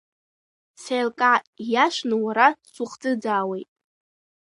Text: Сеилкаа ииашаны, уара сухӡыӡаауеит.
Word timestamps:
Сеилкаа 0.81 1.37
ииашаны, 1.63 2.15
уара 2.25 2.47
сухӡыӡаауеит. 2.73 3.69